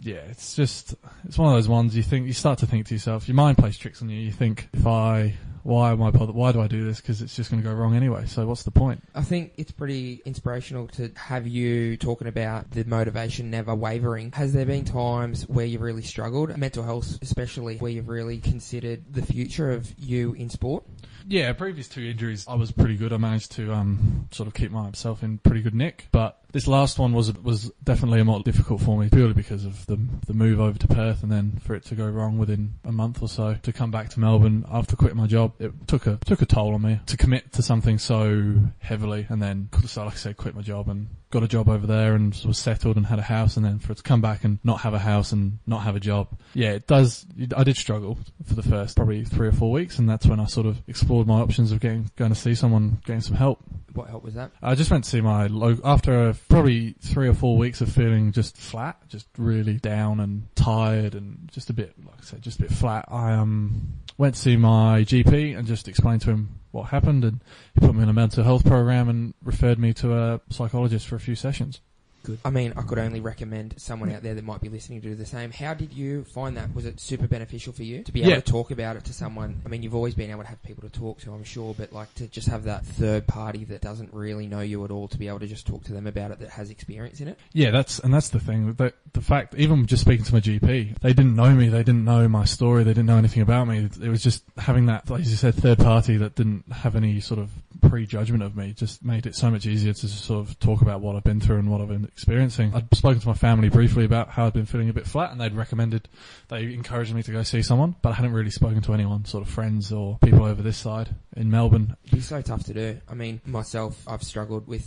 yeah, 0.00 0.16
it's 0.28 0.54
just 0.54 0.94
it's 1.24 1.38
one 1.38 1.48
of 1.48 1.54
those 1.54 1.68
ones 1.68 1.96
you 1.96 2.02
think 2.02 2.26
you 2.26 2.32
start 2.32 2.58
to 2.60 2.66
think 2.66 2.86
to 2.86 2.94
yourself, 2.94 3.28
your 3.28 3.34
mind 3.34 3.58
plays 3.58 3.76
tricks 3.76 4.02
on 4.02 4.08
you. 4.08 4.18
You 4.18 4.32
think 4.32 4.68
if 4.72 4.86
I 4.86 5.34
why 5.68 5.90
am 5.90 6.02
I 6.02 6.10
bothered? 6.10 6.34
Why 6.34 6.52
do 6.52 6.62
I 6.62 6.66
do 6.66 6.84
this? 6.84 7.00
Because 7.00 7.20
it's 7.20 7.36
just 7.36 7.50
going 7.50 7.62
to 7.62 7.68
go 7.68 7.74
wrong 7.74 7.94
anyway. 7.94 8.24
So 8.26 8.46
what's 8.46 8.62
the 8.62 8.70
point? 8.70 9.02
I 9.14 9.22
think 9.22 9.52
it's 9.58 9.70
pretty 9.70 10.22
inspirational 10.24 10.86
to 10.88 11.12
have 11.16 11.46
you 11.46 11.98
talking 11.98 12.26
about 12.26 12.70
the 12.70 12.84
motivation 12.84 13.50
never 13.50 13.74
wavering. 13.74 14.32
Has 14.32 14.54
there 14.54 14.64
been 14.64 14.86
times 14.86 15.42
where 15.48 15.66
you've 15.66 15.82
really 15.82 16.02
struggled, 16.02 16.56
mental 16.56 16.82
health 16.84 17.18
especially, 17.20 17.76
where 17.76 17.90
you've 17.90 18.08
really 18.08 18.38
considered 18.38 19.12
the 19.12 19.20
future 19.20 19.70
of 19.70 19.92
you 19.98 20.32
in 20.34 20.48
sport? 20.48 20.84
Yeah, 21.30 21.52
previous 21.52 21.88
two 21.88 22.02
injuries, 22.02 22.46
I 22.48 22.54
was 22.54 22.72
pretty 22.72 22.96
good. 22.96 23.12
I 23.12 23.18
managed 23.18 23.52
to 23.52 23.70
um, 23.74 24.28
sort 24.30 24.46
of 24.46 24.54
keep 24.54 24.70
myself 24.70 25.22
in 25.22 25.36
pretty 25.36 25.60
good 25.60 25.74
nick, 25.74 26.08
but 26.10 26.38
this 26.52 26.66
last 26.66 26.98
one 26.98 27.12
was 27.12 27.32
was 27.42 27.70
definitely 27.84 28.20
a 28.20 28.24
more 28.24 28.40
difficult 28.40 28.80
for 28.80 28.98
me 28.98 29.10
purely 29.10 29.34
because 29.34 29.66
of 29.66 29.84
the 29.86 29.98
the 30.26 30.32
move 30.32 30.58
over 30.58 30.78
to 30.78 30.88
Perth 30.88 31.22
and 31.22 31.30
then 31.30 31.58
for 31.62 31.74
it 31.74 31.84
to 31.84 31.94
go 31.94 32.08
wrong 32.08 32.38
within 32.38 32.74
a 32.84 32.92
month 32.92 33.20
or 33.20 33.28
so 33.28 33.54
to 33.62 33.72
come 33.72 33.90
back 33.90 34.08
to 34.10 34.20
Melbourne 34.20 34.64
after 34.70 34.96
quitting 34.96 35.18
my 35.18 35.26
job 35.26 35.52
it 35.58 35.72
took 35.86 36.06
a 36.06 36.18
took 36.24 36.40
a 36.40 36.46
toll 36.46 36.74
on 36.74 36.82
me 36.82 37.00
to 37.06 37.16
commit 37.16 37.52
to 37.52 37.62
something 37.62 37.98
so 37.98 38.54
heavily 38.78 39.26
and 39.28 39.42
then 39.42 39.68
so 39.86 40.04
like 40.04 40.14
I 40.14 40.16
said 40.16 40.36
quit 40.36 40.54
my 40.54 40.62
job 40.62 40.88
and 40.88 41.08
got 41.30 41.42
a 41.42 41.48
job 41.48 41.68
over 41.68 41.86
there 41.86 42.14
and 42.14 42.34
was 42.46 42.58
settled 42.58 42.96
and 42.96 43.06
had 43.06 43.18
a 43.18 43.22
house 43.22 43.56
and 43.56 43.64
then 43.64 43.78
for 43.78 43.92
it 43.92 43.96
to 43.96 44.02
come 44.02 44.20
back 44.20 44.44
and 44.44 44.58
not 44.64 44.80
have 44.80 44.94
a 44.94 44.98
house 44.98 45.32
and 45.32 45.58
not 45.66 45.82
have 45.82 45.94
a 45.96 46.00
job 46.00 46.28
yeah 46.54 46.70
it 46.70 46.86
does 46.86 47.26
I 47.56 47.64
did 47.64 47.76
struggle 47.76 48.18
for 48.46 48.54
the 48.54 48.62
first 48.62 48.96
probably 48.96 49.24
three 49.24 49.48
or 49.48 49.52
four 49.52 49.70
weeks 49.70 49.98
and 49.98 50.08
that's 50.08 50.26
when 50.26 50.40
I 50.40 50.46
sort 50.46 50.66
of 50.66 50.80
explored 50.86 51.26
my 51.26 51.40
options 51.40 51.72
of 51.72 51.80
getting 51.80 52.10
going 52.16 52.32
to 52.32 52.38
see 52.38 52.54
someone 52.54 53.00
getting 53.04 53.20
some 53.20 53.36
help 53.36 53.62
what 53.98 54.08
help 54.08 54.22
was 54.22 54.34
that? 54.34 54.52
I 54.62 54.74
just 54.74 54.90
went 54.90 55.04
to 55.04 55.10
see 55.10 55.20
my 55.20 55.48
lo- 55.48 55.78
after 55.84 56.34
probably 56.48 56.94
three 57.00 57.28
or 57.28 57.34
four 57.34 57.56
weeks 57.58 57.80
of 57.80 57.90
feeling 57.90 58.32
just 58.32 58.56
flat, 58.56 58.96
just 59.08 59.26
really 59.36 59.74
down 59.74 60.20
and 60.20 60.46
tired, 60.54 61.14
and 61.14 61.50
just 61.52 61.68
a 61.68 61.72
bit, 61.72 61.94
like 62.04 62.14
I 62.18 62.22
said, 62.22 62.42
just 62.42 62.60
a 62.60 62.62
bit 62.62 62.70
flat. 62.70 63.06
I 63.08 63.32
um 63.32 63.94
went 64.16 64.36
to 64.36 64.40
see 64.40 64.56
my 64.56 65.02
GP 65.02 65.58
and 65.58 65.66
just 65.66 65.88
explained 65.88 66.22
to 66.22 66.30
him 66.30 66.60
what 66.70 66.90
happened, 66.90 67.24
and 67.24 67.42
he 67.74 67.80
put 67.80 67.94
me 67.94 68.02
in 68.02 68.08
a 68.08 68.14
mental 68.14 68.44
health 68.44 68.64
program 68.64 69.08
and 69.08 69.34
referred 69.42 69.78
me 69.78 69.92
to 69.94 70.14
a 70.14 70.40
psychologist 70.50 71.06
for 71.06 71.16
a 71.16 71.20
few 71.20 71.34
sessions. 71.34 71.80
Good. 72.28 72.38
I 72.44 72.50
mean, 72.50 72.74
I 72.76 72.82
could 72.82 72.98
only 72.98 73.20
recommend 73.20 73.74
someone 73.78 74.12
out 74.12 74.22
there 74.22 74.34
that 74.34 74.44
might 74.44 74.60
be 74.60 74.68
listening 74.68 75.00
to 75.00 75.08
do 75.08 75.14
the 75.14 75.24
same. 75.24 75.50
How 75.50 75.72
did 75.72 75.94
you 75.94 76.24
find 76.24 76.58
that? 76.58 76.74
Was 76.74 76.84
it 76.84 77.00
super 77.00 77.26
beneficial 77.26 77.72
for 77.72 77.84
you 77.84 78.02
to 78.04 78.12
be 78.12 78.20
able 78.20 78.30
Yeah. 78.30 78.36
to 78.36 78.42
talk 78.42 78.70
about 78.70 78.96
it 78.96 79.04
to 79.06 79.14
someone? 79.14 79.62
I 79.64 79.70
mean, 79.70 79.82
you've 79.82 79.94
always 79.94 80.14
been 80.14 80.30
able 80.30 80.42
to 80.42 80.48
have 80.48 80.62
people 80.62 80.86
to 80.86 80.90
talk 80.90 81.20
to, 81.20 81.32
I'm 81.32 81.42
sure, 81.42 81.74
but 81.78 81.90
like 81.92 82.14
to 82.16 82.26
just 82.26 82.48
have 82.48 82.64
that 82.64 82.84
third 82.84 83.26
party 83.26 83.64
that 83.64 83.80
doesn't 83.80 84.12
really 84.12 84.46
know 84.46 84.60
you 84.60 84.84
at 84.84 84.90
all 84.90 85.08
to 85.08 85.18
be 85.18 85.26
able 85.26 85.40
to 85.40 85.46
just 85.46 85.66
talk 85.66 85.84
to 85.84 85.92
them 85.94 86.06
about 86.06 86.30
it 86.30 86.38
that 86.40 86.50
has 86.50 86.68
experience 86.68 87.20
in 87.22 87.28
it. 87.28 87.38
Yeah, 87.54 87.70
that's 87.70 87.98
and 87.98 88.12
that's 88.12 88.28
the 88.28 88.40
thing. 88.40 88.74
The, 88.74 88.92
the 89.14 89.22
fact, 89.22 89.54
even 89.56 89.86
just 89.86 90.02
speaking 90.02 90.26
to 90.26 90.34
my 90.34 90.40
GP, 90.40 90.98
they 91.00 91.12
didn't 91.14 91.34
know 91.34 91.54
me. 91.54 91.68
They 91.68 91.82
didn't 91.82 92.04
know 92.04 92.28
my 92.28 92.44
story. 92.44 92.84
They 92.84 92.90
didn't 92.90 93.06
know 93.06 93.16
anything 93.16 93.42
about 93.42 93.68
me. 93.68 93.88
It 94.02 94.08
was 94.08 94.22
just 94.22 94.44
having 94.58 94.84
that, 94.86 95.08
like 95.08 95.20
you 95.20 95.34
said, 95.36 95.54
third 95.54 95.78
party 95.78 96.18
that 96.18 96.34
didn't 96.34 96.70
have 96.70 96.94
any 96.94 97.20
sort 97.20 97.40
of 97.40 97.50
prejudgment 97.80 98.42
of 98.42 98.56
me. 98.56 98.72
Just 98.72 99.04
made 99.04 99.26
it 99.26 99.34
so 99.34 99.50
much 99.50 99.66
easier 99.66 99.92
to 99.92 100.08
sort 100.08 100.48
of 100.48 100.58
talk 100.58 100.82
about 100.82 101.00
what 101.00 101.16
I've 101.16 101.24
been 101.24 101.40
through 101.40 101.58
and 101.58 101.70
what 101.70 101.80
I've 101.80 101.88
been 101.88 102.04
experiencing. 102.04 102.74
I'd 102.74 102.94
spoken 102.94 103.20
to 103.20 103.28
my 103.28 103.34
family 103.34 103.68
briefly 103.68 104.04
about 104.04 104.30
how 104.30 104.46
I'd 104.46 104.52
been 104.52 104.66
feeling 104.66 104.88
a 104.88 104.92
bit 104.92 105.06
flat, 105.06 105.32
and 105.32 105.40
they'd 105.40 105.54
recommended, 105.54 106.08
they 106.48 106.72
encouraged 106.72 107.14
me 107.14 107.22
to 107.22 107.32
go 107.32 107.42
see 107.42 107.62
someone, 107.62 107.96
but 108.02 108.10
I 108.10 108.12
hadn't 108.14 108.32
really 108.32 108.50
spoken 108.50 108.82
to 108.82 108.94
anyone, 108.94 109.24
sort 109.24 109.46
of 109.46 109.50
friends 109.52 109.92
or 109.92 110.18
people 110.22 110.44
over 110.44 110.62
this 110.62 110.78
side 110.78 111.14
in 111.36 111.50
Melbourne. 111.50 111.96
Be 112.10 112.20
so 112.20 112.40
tough 112.42 112.64
to 112.64 112.74
do. 112.74 113.00
I 113.08 113.14
mean, 113.14 113.40
myself, 113.44 114.02
I've 114.06 114.22
struggled 114.22 114.66
with 114.66 114.84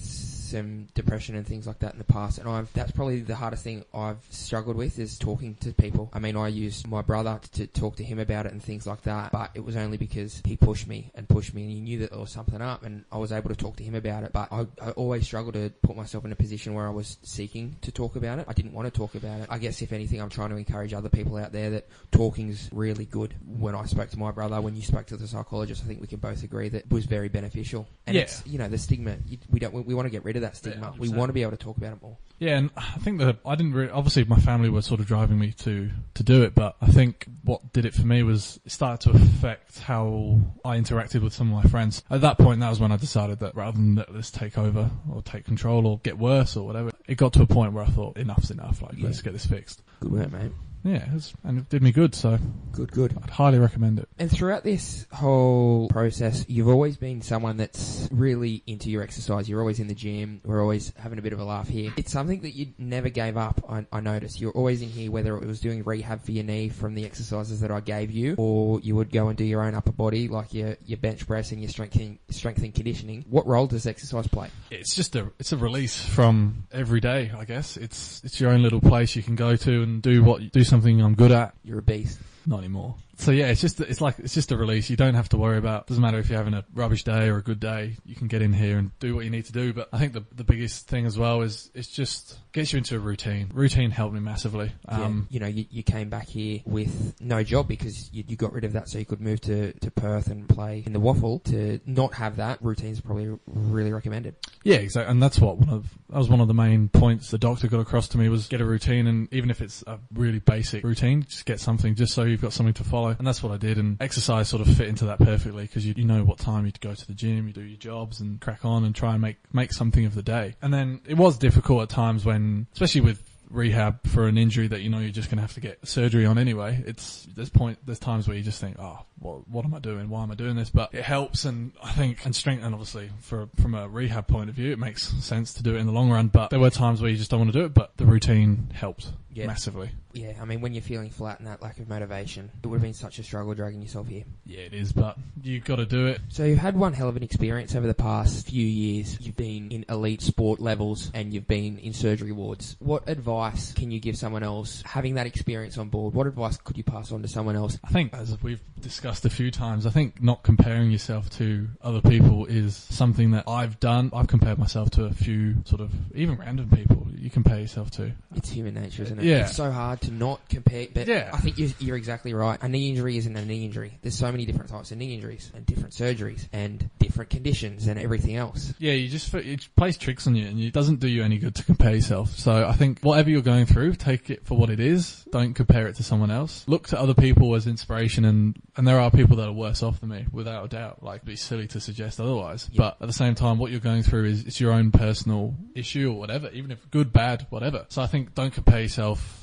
some 0.51 0.87
depression 0.93 1.35
and 1.35 1.47
things 1.47 1.65
like 1.65 1.79
that 1.79 1.93
in 1.93 1.97
the 1.97 2.03
past, 2.03 2.37
and 2.37 2.47
I've 2.47 2.71
that's 2.73 2.91
probably 2.91 3.21
the 3.21 3.35
hardest 3.35 3.63
thing 3.63 3.85
I've 3.93 4.21
struggled 4.29 4.75
with 4.75 4.99
is 4.99 5.17
talking 5.17 5.55
to 5.61 5.71
people. 5.73 6.09
I 6.13 6.19
mean, 6.19 6.35
I 6.35 6.49
used 6.49 6.87
my 6.87 7.01
brother 7.01 7.39
to 7.53 7.67
talk 7.67 7.95
to 7.97 8.03
him 8.03 8.19
about 8.19 8.45
it 8.45 8.51
and 8.51 8.61
things 8.61 8.85
like 8.85 9.03
that, 9.03 9.31
but 9.31 9.51
it 9.53 9.63
was 9.63 9.77
only 9.77 9.97
because 9.97 10.41
he 10.45 10.57
pushed 10.57 10.87
me 10.87 11.11
and 11.15 11.27
pushed 11.29 11.53
me, 11.53 11.63
and 11.63 11.71
he 11.71 11.79
knew 11.79 11.99
that 11.99 12.11
there 12.11 12.19
was 12.19 12.31
something 12.31 12.61
up, 12.61 12.80
and 12.83 13.05
I 13.11 13.17
was 13.17 13.31
able 13.31 13.49
to 13.49 13.55
talk 13.55 13.77
to 13.77 13.83
him 13.83 13.95
about 13.95 14.23
it. 14.23 14.33
But 14.33 14.47
I, 14.51 14.65
I 14.81 14.91
always 14.91 15.25
struggled 15.25 15.53
to 15.55 15.71
put 15.81 15.95
myself 15.95 16.25
in 16.25 16.31
a 16.31 16.35
position 16.35 16.73
where 16.73 16.87
I 16.87 16.91
was 16.91 17.17
seeking 17.23 17.77
to 17.81 17.91
talk 17.91 18.15
about 18.15 18.39
it. 18.39 18.45
I 18.47 18.53
didn't 18.53 18.73
want 18.73 18.91
to 18.91 18.97
talk 18.97 19.15
about 19.15 19.41
it. 19.41 19.47
I 19.49 19.57
guess 19.57 19.81
if 19.81 19.93
anything, 19.93 20.21
I'm 20.21 20.29
trying 20.29 20.49
to 20.49 20.57
encourage 20.57 20.93
other 20.93 21.09
people 21.09 21.37
out 21.37 21.51
there 21.51 21.69
that 21.71 21.87
talking's 22.11 22.69
really 22.71 23.05
good. 23.05 23.35
When 23.45 23.75
I 23.75 23.85
spoke 23.85 24.09
to 24.11 24.19
my 24.19 24.31
brother, 24.31 24.59
when 24.61 24.75
you 24.75 24.81
spoke 24.81 25.05
to 25.07 25.17
the 25.17 25.27
psychologist, 25.27 25.81
I 25.83 25.87
think 25.87 26.01
we 26.01 26.07
can 26.07 26.19
both 26.19 26.43
agree 26.43 26.69
that 26.69 26.85
it 26.85 26.91
was 26.91 27.05
very 27.05 27.29
beneficial. 27.29 27.87
And 28.07 28.15
Yeah. 28.15 28.23
it's, 28.23 28.43
you 28.45 28.57
know, 28.57 28.67
the 28.67 28.77
stigma, 28.77 29.17
we 29.49 29.59
don't, 29.59 29.73
we, 29.73 29.81
we 29.81 29.93
want 29.93 30.05
to 30.07 30.11
get 30.11 30.23
rid 30.25 30.35
of 30.35 30.41
that 30.41 30.57
stigma. 30.57 30.91
Yeah, 30.93 30.99
we 30.99 31.09
want 31.09 31.29
to 31.29 31.33
be 31.33 31.41
able 31.41 31.51
to 31.51 31.57
talk 31.57 31.77
about 31.77 31.93
it 31.93 32.01
more. 32.01 32.17
Yeah, 32.39 32.57
and 32.57 32.71
I 32.75 32.97
think 32.97 33.19
that 33.19 33.37
I 33.45 33.53
didn't 33.53 33.73
really, 33.73 33.91
obviously 33.91 34.23
my 34.23 34.39
family 34.39 34.67
were 34.67 34.81
sort 34.81 34.99
of 34.99 35.05
driving 35.05 35.37
me 35.37 35.51
to, 35.59 35.91
to 36.15 36.23
do 36.23 36.41
it, 36.41 36.55
but 36.55 36.75
I 36.81 36.87
think 36.87 37.27
what 37.43 37.71
did 37.71 37.85
it 37.85 37.93
for 37.93 38.05
me 38.07 38.23
was 38.23 38.59
it 38.65 38.71
started 38.71 39.11
to 39.11 39.15
affect 39.15 39.77
how 39.77 40.39
I 40.65 40.77
interacted 40.77 41.21
with 41.21 41.33
some 41.33 41.53
of 41.53 41.63
my 41.63 41.69
friends. 41.69 42.03
At 42.09 42.21
that 42.21 42.39
point, 42.39 42.59
that 42.61 42.70
was 42.71 42.79
when 42.79 42.91
I 42.91 42.97
decided 42.97 43.39
that 43.39 43.55
rather 43.55 43.77
than 43.77 43.95
let 43.95 44.11
this 44.13 44.31
take 44.31 44.57
over 44.57 44.89
or 45.11 45.21
take 45.21 45.45
control 45.45 45.85
or 45.85 45.99
get 45.99 46.17
worse 46.17 46.57
or 46.57 46.65
whatever, 46.65 46.91
it 47.07 47.15
got 47.15 47.33
to 47.33 47.43
a 47.43 47.45
point 47.47 47.73
where 47.73 47.83
I 47.83 47.87
thought 47.87 48.17
enough's 48.17 48.49
enough, 48.51 48.81
like 48.81 48.97
Yeah. 48.97 49.05
let's 49.05 49.21
get 49.21 49.33
this 49.33 49.45
fixed. 49.45 49.83
Good 49.99 50.11
work, 50.11 50.31
mate. 50.31 50.51
Yeah, 50.83 50.97
it 50.97 51.13
was, 51.13 51.33
and 51.43 51.59
it 51.59 51.69
did 51.69 51.83
me 51.83 51.91
good, 51.91 52.15
so 52.15 52.39
Good, 52.71 52.91
good. 52.91 53.17
I'd 53.21 53.29
highly 53.29 53.59
recommend 53.59 53.99
it. 53.99 54.07
And 54.17 54.31
throughout 54.31 54.63
this 54.63 55.05
whole 55.11 55.89
process, 55.89 56.45
you've 56.47 56.69
always 56.69 56.97
been 56.97 57.21
someone 57.21 57.57
that's 57.57 58.07
really 58.11 58.63
into 58.65 58.89
your 58.89 59.03
exercise. 59.03 59.49
You're 59.49 59.59
always 59.59 59.79
in 59.79 59.87
the 59.87 59.95
gym. 59.95 60.41
We're 60.45 60.61
always 60.61 60.93
having 60.97 61.19
a 61.19 61.21
bit 61.21 61.33
of 61.33 61.39
a 61.39 61.43
laugh 61.43 61.67
here. 61.67 61.91
It's 61.97 62.11
something 62.11 62.41
that 62.41 62.51
you 62.51 62.73
never 62.77 63.09
gave 63.09 63.35
up. 63.35 63.63
I, 63.67 63.85
I 63.91 63.99
noticed 63.99 64.39
you're 64.39 64.53
always 64.53 64.81
in 64.81 64.89
here, 64.89 65.11
whether 65.11 65.35
it 65.37 65.45
was 65.45 65.59
doing 65.59 65.83
rehab 65.83 66.23
for 66.23 66.31
your 66.31 66.43
knee 66.43 66.69
from 66.69 66.95
the 66.95 67.05
exercises 67.05 67.59
that 67.59 67.71
I 67.71 67.81
gave 67.81 68.11
you, 68.11 68.35
or 68.37 68.79
you 68.79 68.95
would 68.95 69.11
go 69.11 69.27
and 69.27 69.37
do 69.37 69.43
your 69.43 69.63
own 69.63 69.75
upper 69.75 69.91
body, 69.91 70.27
like 70.27 70.53
your 70.53 70.77
your 70.85 70.97
bench 70.97 71.27
press 71.27 71.51
and 71.51 71.61
your 71.61 71.69
strength 71.69 71.95
and, 71.97 72.19
strength 72.29 72.63
and 72.63 72.73
conditioning. 72.73 73.25
What 73.29 73.45
role 73.47 73.67
does 73.67 73.85
exercise 73.85 74.27
play? 74.27 74.49
It's 74.69 74.95
just 74.95 75.15
a 75.15 75.31
it's 75.39 75.51
a 75.51 75.57
release 75.57 76.01
from 76.01 76.67
every 76.71 77.01
day, 77.01 77.31
I 77.37 77.43
guess. 77.43 77.75
It's 77.75 78.21
it's 78.23 78.39
your 78.39 78.51
own 78.51 78.63
little 78.63 78.81
place 78.81 79.15
you 79.15 79.23
can 79.23 79.35
go 79.35 79.55
to 79.57 79.83
and 79.83 80.01
do 80.01 80.23
what 80.23 80.51
do 80.51 80.63
something 80.71 81.01
I'm 81.01 81.15
good 81.15 81.33
at. 81.33 81.53
You're 81.65 81.79
a 81.79 81.81
beast. 81.81 82.17
Not 82.47 82.59
anymore. 82.59 82.95
So 83.17 83.31
yeah, 83.31 83.47
it's 83.47 83.61
just 83.61 83.79
it's 83.79 84.01
like 84.01 84.19
it's 84.19 84.33
just 84.33 84.51
a 84.51 84.57
release. 84.57 84.89
You 84.89 84.95
don't 84.95 85.13
have 85.13 85.29
to 85.29 85.37
worry 85.37 85.57
about. 85.57 85.87
Doesn't 85.87 86.01
matter 86.01 86.19
if 86.19 86.29
you're 86.29 86.37
having 86.37 86.53
a 86.53 86.65
rubbish 86.73 87.03
day 87.03 87.29
or 87.29 87.37
a 87.37 87.43
good 87.43 87.59
day. 87.59 87.97
You 88.05 88.15
can 88.15 88.27
get 88.27 88.41
in 88.41 88.53
here 88.53 88.77
and 88.77 88.97
do 88.99 89.15
what 89.15 89.25
you 89.25 89.31
need 89.31 89.45
to 89.45 89.51
do. 89.51 89.73
But 89.73 89.89
I 89.93 89.99
think 89.99 90.13
the 90.13 90.23
the 90.33 90.43
biggest 90.43 90.87
thing 90.87 91.05
as 91.05 91.17
well 91.17 91.41
is 91.41 91.69
it's 91.73 91.87
just 91.87 92.39
gets 92.51 92.73
you 92.73 92.77
into 92.77 92.95
a 92.95 92.99
routine. 92.99 93.49
Routine 93.53 93.91
helped 93.91 94.13
me 94.13 94.19
massively. 94.19 94.71
Um, 94.87 95.27
yeah, 95.29 95.33
you 95.33 95.39
know, 95.39 95.47
you, 95.47 95.65
you 95.69 95.83
came 95.83 96.09
back 96.09 96.27
here 96.27 96.61
with 96.65 97.15
no 97.21 97.43
job 97.43 97.67
because 97.67 98.11
you, 98.13 98.23
you 98.27 98.35
got 98.35 98.53
rid 98.53 98.63
of 98.63 98.73
that 98.73 98.89
so 98.89 98.97
you 98.97 99.05
could 99.05 99.21
move 99.21 99.41
to, 99.41 99.73
to 99.73 99.91
Perth 99.91 100.27
and 100.27 100.47
play 100.47 100.83
in 100.85 100.93
the 100.93 100.99
WAFL. 100.99 101.43
To 101.45 101.79
not 101.85 102.13
have 102.15 102.37
that, 102.37 102.61
routine's 102.61 103.01
probably 103.01 103.37
really 103.45 103.91
recommended. 103.91 104.35
Yeah, 104.63 104.77
exactly. 104.77 105.11
And 105.11 105.21
that's 105.21 105.39
what 105.39 105.57
one 105.57 105.69
of 105.69 105.89
that 106.09 106.17
was 106.17 106.29
one 106.29 106.41
of 106.41 106.47
the 106.47 106.53
main 106.53 106.89
points 106.89 107.31
the 107.31 107.37
doctor 107.37 107.67
got 107.67 107.79
across 107.79 108.07
to 108.09 108.17
me 108.17 108.29
was 108.29 108.47
get 108.47 108.61
a 108.61 108.65
routine, 108.65 109.07
and 109.07 109.31
even 109.33 109.49
if 109.49 109.61
it's 109.61 109.83
a 109.87 109.99
really 110.13 110.39
basic 110.39 110.83
routine, 110.83 111.23
just 111.23 111.45
get 111.45 111.59
something 111.59 111.95
just 111.95 112.13
so 112.13 112.23
you've 112.23 112.41
got 112.41 112.53
something 112.53 112.73
to 112.75 112.83
follow. 112.83 113.00
And 113.07 113.25
that's 113.27 113.43
what 113.43 113.51
I 113.51 113.57
did. 113.57 113.77
And 113.77 114.01
exercise 114.01 114.49
sort 114.49 114.65
of 114.65 114.75
fit 114.75 114.87
into 114.87 115.05
that 115.05 115.19
perfectly 115.19 115.63
because 115.63 115.85
you, 115.85 115.93
you 115.95 116.05
know 116.05 116.23
what 116.23 116.39
time 116.39 116.65
you'd 116.65 116.79
go 116.81 116.93
to 116.93 117.07
the 117.07 117.13
gym, 117.13 117.47
you 117.47 117.53
do 117.53 117.61
your 117.61 117.77
jobs, 117.77 118.19
and 118.19 118.39
crack 118.39 118.65
on 118.65 118.83
and 118.83 118.95
try 118.95 119.13
and 119.13 119.21
make 119.21 119.37
make 119.53 119.73
something 119.73 120.05
of 120.05 120.15
the 120.15 120.23
day. 120.23 120.55
And 120.61 120.73
then 120.73 121.01
it 121.07 121.17
was 121.17 121.37
difficult 121.37 121.83
at 121.83 121.89
times 121.89 122.25
when, 122.25 122.67
especially 122.73 123.01
with 123.01 123.30
rehab 123.51 124.05
for 124.07 124.27
an 124.27 124.37
injury 124.37 124.67
that 124.67 124.81
you 124.81 124.89
know 124.89 124.99
you're 124.99 125.09
just 125.11 125.29
going 125.29 125.37
to 125.37 125.41
have 125.41 125.53
to 125.53 125.59
get 125.59 125.85
surgery 125.87 126.25
on 126.25 126.37
anyway. 126.37 126.83
It's 126.85 127.27
there's 127.35 127.49
point 127.49 127.79
there's 127.85 127.99
times 127.99 128.27
where 128.27 128.35
you 128.37 128.43
just 128.43 128.59
think, 128.61 128.77
oh, 128.79 128.99
what 129.19 129.47
what 129.49 129.65
am 129.65 129.73
I 129.73 129.79
doing? 129.79 130.09
Why 130.09 130.23
am 130.23 130.31
I 130.31 130.35
doing 130.35 130.55
this? 130.55 130.69
But 130.69 130.93
it 130.93 131.03
helps, 131.03 131.45
and 131.45 131.71
I 131.83 131.91
think 131.91 132.25
and 132.25 132.35
strength, 132.35 132.63
and 132.63 132.73
obviously 132.73 133.09
for 133.21 133.49
from 133.61 133.75
a 133.75 133.87
rehab 133.87 134.27
point 134.27 134.49
of 134.49 134.55
view, 134.55 134.71
it 134.71 134.79
makes 134.79 135.03
sense 135.23 135.53
to 135.55 135.63
do 135.63 135.75
it 135.75 135.79
in 135.79 135.85
the 135.87 135.93
long 135.93 136.09
run. 136.09 136.27
But 136.27 136.49
there 136.49 136.59
were 136.59 136.69
times 136.69 137.01
where 137.01 137.09
you 137.09 137.17
just 137.17 137.31
don't 137.31 137.39
want 137.39 137.53
to 137.53 137.59
do 137.59 137.65
it, 137.65 137.73
but 137.73 137.95
the 137.97 138.05
routine 138.05 138.69
helped 138.73 139.09
Yeah. 139.33 139.47
massively. 139.47 139.91
Yeah, 140.13 140.33
I 140.41 140.45
mean, 140.45 140.59
when 140.59 140.73
you're 140.73 140.81
feeling 140.81 141.09
flat 141.09 141.39
and 141.39 141.47
that 141.47 141.61
lack 141.61 141.79
of 141.79 141.87
motivation, 141.87 142.49
it 142.61 142.67
would 142.67 142.75
have 142.77 142.81
been 142.81 142.93
such 142.93 143.17
a 143.19 143.23
struggle 143.23 143.53
dragging 143.53 143.81
yourself 143.81 144.07
here. 144.09 144.25
Yeah, 144.45 144.59
it 144.59 144.73
is, 144.73 144.91
but 144.91 145.17
you've 145.41 145.63
got 145.63 145.77
to 145.77 145.85
do 145.85 146.07
it. 146.07 146.19
So 146.27 146.43
you've 146.43 146.57
had 146.57 146.75
one 146.75 146.91
hell 146.91 147.07
of 147.07 147.15
an 147.15 147.23
experience 147.23 147.73
over 147.75 147.87
the 147.87 147.93
past 147.93 148.47
few 148.49 148.65
years. 148.65 149.17
You've 149.21 149.37
been 149.37 149.71
in 149.71 149.85
elite 149.87 150.21
sport 150.21 150.59
levels 150.59 151.11
and 151.13 151.33
you've 151.33 151.47
been 151.47 151.77
in 151.79 151.93
surgery 151.93 152.33
wards. 152.33 152.75
What 152.79 153.07
advice 153.07 153.40
can 153.49 153.91
you 153.91 153.99
give 153.99 154.17
someone 154.17 154.43
else 154.43 154.81
having 154.85 155.15
that 155.15 155.27
experience 155.27 155.77
on 155.77 155.89
board? 155.89 156.13
What 156.13 156.27
advice 156.27 156.57
could 156.57 156.77
you 156.77 156.83
pass 156.83 157.11
on 157.11 157.21
to 157.21 157.27
someone 157.27 157.55
else? 157.55 157.77
I 157.83 157.89
think, 157.89 158.13
as 158.13 158.41
we've 158.41 158.61
discussed 158.81 159.25
a 159.25 159.29
few 159.29 159.51
times, 159.51 159.85
I 159.85 159.89
think 159.89 160.21
not 160.21 160.43
comparing 160.43 160.91
yourself 160.91 161.29
to 161.31 161.67
other 161.81 162.01
people 162.01 162.45
is 162.45 162.75
something 162.75 163.31
that 163.31 163.47
I've 163.47 163.79
done. 163.79 164.11
I've 164.13 164.27
compared 164.27 164.57
myself 164.57 164.91
to 164.91 165.05
a 165.05 165.13
few 165.13 165.55
sort 165.65 165.81
of 165.81 165.91
even 166.15 166.35
random 166.37 166.69
people 166.69 167.07
you 167.21 167.29
compare 167.29 167.59
yourself 167.59 167.91
to. 167.91 168.11
It's 168.35 168.49
human 168.49 168.73
nature, 168.73 169.03
isn't 169.03 169.19
it? 169.19 169.25
Yeah. 169.25 169.43
It's 169.45 169.55
so 169.55 169.71
hard 169.71 170.01
to 170.01 170.11
not 170.11 170.47
compare. 170.49 170.87
But 170.93 171.07
Yeah. 171.07 171.29
I 171.33 171.37
think 171.37 171.57
you're, 171.59 171.69
you're 171.79 171.97
exactly 171.97 172.33
right. 172.33 172.57
A 172.61 172.67
knee 172.67 172.89
injury 172.89 173.17
isn't 173.17 173.35
a 173.35 173.45
knee 173.45 173.63
injury. 173.65 173.99
There's 174.01 174.17
so 174.17 174.31
many 174.31 174.45
different 174.45 174.71
types 174.71 174.91
of 174.91 174.97
knee 174.97 175.13
injuries 175.13 175.51
and 175.53 175.65
different 175.65 175.93
surgeries 175.93 176.47
and 176.51 176.89
different 177.11 177.29
conditions 177.29 177.87
and 177.87 177.99
everything 177.99 178.37
else. 178.37 178.73
Yeah, 178.79 178.93
you 178.93 179.09
just 179.09 179.33
it 179.33 179.67
plays 179.75 179.97
tricks 179.97 180.27
on 180.27 180.35
you, 180.35 180.47
and 180.47 180.57
it 180.57 180.71
doesn't 180.71 181.01
do 181.01 181.09
you 181.09 181.23
any 181.23 181.37
good 181.39 181.55
to 181.55 181.63
compare 181.65 181.93
yourself. 181.93 182.29
So 182.37 182.65
I 182.65 182.71
think 182.71 183.01
whatever 183.01 183.29
you're 183.29 183.41
going 183.41 183.65
through, 183.65 183.95
take 183.95 184.29
it 184.29 184.45
for 184.45 184.57
what 184.57 184.69
it 184.69 184.79
is. 184.79 185.25
Don't 185.29 185.53
compare 185.53 185.87
it 185.87 185.95
to 185.95 186.03
someone 186.03 186.31
else. 186.31 186.63
Look 186.67 186.87
to 186.87 186.99
other 186.99 187.13
people 187.13 187.53
as 187.55 187.67
inspiration, 187.67 188.23
and 188.23 188.55
and 188.77 188.87
there 188.87 188.97
are 188.99 189.11
people 189.11 189.35
that 189.37 189.49
are 189.49 189.53
worse 189.53 189.83
off 189.83 189.99
than 189.99 190.09
me, 190.09 190.25
without 190.31 190.63
a 190.63 190.67
doubt. 190.69 191.03
Like, 191.03 191.17
it'd 191.17 191.27
be 191.27 191.35
silly 191.35 191.67
to 191.67 191.81
suggest 191.81 192.21
otherwise. 192.21 192.69
Yeah. 192.71 192.77
But 192.77 192.97
at 193.01 193.07
the 193.07 193.13
same 193.13 193.35
time, 193.35 193.57
what 193.57 193.71
you're 193.71 193.81
going 193.81 194.03
through 194.03 194.25
is 194.25 194.45
it's 194.45 194.61
your 194.61 194.71
own 194.71 194.91
personal 194.91 195.55
issue 195.75 196.11
or 196.11 196.17
whatever, 196.17 196.49
even 196.51 196.71
if 196.71 196.89
good, 196.91 197.11
bad, 197.11 197.45
whatever. 197.49 197.85
So 197.89 198.01
I 198.01 198.07
think 198.07 198.33
don't 198.35 198.53
compare 198.53 198.81
yourself. 198.81 199.40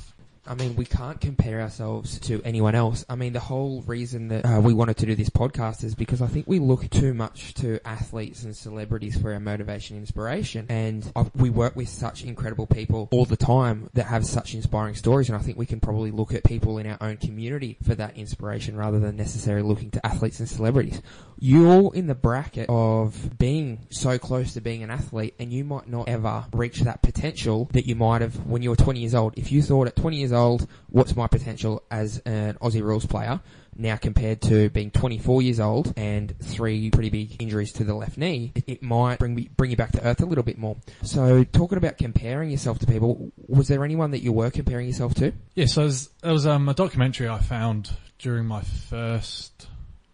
I 0.49 0.55
mean, 0.55 0.77
we 0.77 0.87
can't 0.87 1.21
compare 1.21 1.61
ourselves 1.61 2.19
to 2.21 2.41
anyone 2.43 2.75
else. 2.75 3.05
I 3.07 3.17
mean, 3.17 3.35
the 3.35 3.41
whole 3.41 3.83
reason 3.83 4.29
that 4.29 4.47
uh, 4.47 4.61
we 4.63 4.73
wanted 4.73 4.97
to 4.99 5.07
do 5.07 5.15
this 5.15 5.29
podcast 5.29 5.85
is 5.85 5.95
because 5.95 6.23
I 6.23 6.27
think 6.27 6.47
we 6.49 6.59
look 6.59 6.89
too 6.89 7.13
much 7.13 7.53
to 7.55 7.87
athletes 7.87 8.45
and 8.45 8.57
celebrities 8.57 9.21
for 9.21 9.35
our 9.35 9.41
motivation 9.41 9.97
and 9.97 10.03
inspiration. 10.05 10.65
And 10.71 11.13
i 11.15 11.27
we 11.35 11.51
work 11.51 11.77
with 11.77 11.91
such 11.91 12.25
incredible 12.25 12.67
people 12.67 13.09
all 13.13 13.27
the 13.27 13.37
time 13.37 13.91
that 13.93 14.05
have 14.05 14.25
such 14.25 14.55
inspiring 14.55 14.95
stories. 14.95 15.29
And 15.29 15.37
I 15.37 15.41
think 15.43 15.59
we 15.59 15.67
can 15.67 15.81
probably 15.81 16.11
look 16.11 16.33
at 16.33 16.45
people 16.45 16.79
in 16.79 16.87
our 16.87 16.97
own 17.03 17.19
community 17.19 17.77
for 17.83 17.95
that 17.97 18.17
inspiration 18.17 18.75
rather 18.75 18.99
than 18.99 19.17
necessarily 19.17 19.69
looking 19.69 19.91
to 19.91 20.07
athletes 20.07 20.41
and 20.41 20.49
celebrities. 20.49 21.03
You're 21.39 21.69
all 21.69 21.91
in 21.91 22.07
the 22.07 22.15
bracket 22.15 22.71
of 22.71 23.39
being 23.39 23.68
so 23.91 24.19
close 24.19 24.55
to 24.55 24.61
being 24.61 24.83
an 24.83 24.91
athlete 24.91 25.35
and 25.39 25.53
you 25.53 25.65
might 25.65 25.89
not 25.89 26.09
ever 26.09 26.47
reach 26.53 26.81
that 26.81 27.03
potential 27.03 27.69
that 27.73 27.87
you 27.87 27.95
might 27.95 28.23
have 28.23 28.47
when 28.47 28.63
you 28.63 28.71
were 28.71 28.77
20 28.77 29.01
years 29.01 29.15
old. 29.15 29.35
If 29.37 29.53
you 29.53 29.63
thought 29.63 29.89
at 29.89 29.97
20 29.97 30.17
years 30.17 30.33
old, 30.33 30.67
what's 30.89 31.15
my 31.15 31.27
potential 31.27 31.83
as 31.91 32.19
an 32.25 32.55
Aussie 32.55 32.83
rules 32.83 33.07
player? 33.07 33.41
Now 33.77 33.97
compared 33.97 34.43
to 34.43 34.71
being 34.71 34.91
24 34.91 35.43
years 35.43 35.61
old 35.61 35.93
and 35.97 36.35
three 36.41 36.91
pretty 36.91 37.11
big 37.11 37.41
injuries 37.41 37.73
to 37.75 37.85
the 37.85 37.95
left 37.95 38.19
knee, 38.19 38.53
it, 38.67 38.83
might 38.83 39.19
bring 39.19 39.35
me, 39.35 39.51
bring 39.57 39.71
you 39.71 39.77
back 39.77 39.93
to 39.93 40.05
earth 40.05 40.21
a 40.21 40.27
little 40.27 40.43
bit 40.43 40.59
more. 40.59 40.77
So 41.03 41.45
talking 41.45 41.79
about 41.79 41.99
comparing 41.99 42.51
yourself 42.51 42.79
to 42.81 42.87
people, 42.87 43.31
was 43.47 43.69
there 43.69 43.85
anyone 43.85 44.11
that 44.13 44.23
you 44.23 44.33
were 44.33 44.51
comparing 44.51 44.89
yourself 44.89 45.15
to? 45.17 45.33
Yeah, 45.55 45.67
so 45.67 45.83
there's, 45.83 46.09
there 46.23 46.33
was 46.33 46.47
um, 46.47 46.69
a 46.69 46.75
documentary 46.75 47.29
I 47.29 47.39
found 47.39 47.91
during 48.19 48.47
my 48.47 48.63
first, 48.63 49.69